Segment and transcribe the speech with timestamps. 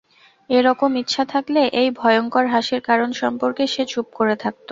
[0.49, 4.59] এ-রকম ইচ্ছা থাকলে, এই ভয়ংকর হাসির কারণ সম্পর্কে সে চুপ করে থাকত।